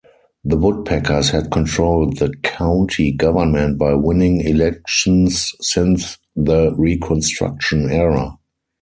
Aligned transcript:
The 0.43 0.57
Woodpeckers 0.57 1.29
had 1.29 1.51
controlled 1.51 2.17
the 2.17 2.31
county 2.41 3.11
government 3.11 3.77
by 3.77 3.93
winning 3.93 4.41
elections 4.41 5.53
since 5.61 6.17
the 6.35 6.73
Reconstruction 6.75 7.87
Era. 7.91 8.35